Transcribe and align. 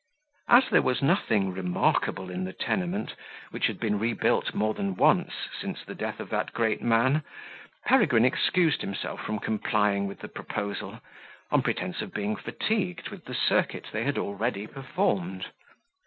As 0.47 0.67
there 0.71 0.81
was 0.81 1.03
nothing 1.03 1.53
remarkable 1.53 2.31
in 2.31 2.43
the 2.43 2.53
tenement, 2.53 3.13
which 3.51 3.67
had 3.67 3.79
been 3.79 3.99
rebuilt 3.99 4.51
more 4.55 4.73
than 4.73 4.95
once 4.95 5.31
since 5.61 5.83
the 5.83 5.93
death 5.93 6.19
of 6.19 6.31
that 6.31 6.53
great 6.53 6.81
man, 6.81 7.21
Peregrine 7.85 8.25
excused 8.25 8.81
himself 8.81 9.21
from 9.21 9.37
complying 9.37 10.07
with 10.07 10.21
the 10.21 10.27
proposal, 10.27 10.99
on 11.51 11.61
pretence 11.61 12.01
of 12.01 12.15
being 12.15 12.35
fatigued 12.35 13.09
with 13.09 13.25
the 13.25 13.35
circuit 13.35 13.89
they 13.91 14.03
had 14.03 14.17
already 14.17 14.65
performed. 14.65 15.49